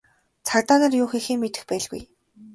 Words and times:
Цагдаа 0.47 0.77
нар 0.81 0.93
юу 1.01 1.07
хийхээ 1.11 1.37
мэдэх 1.39 1.63
байлгүй. 1.69 2.01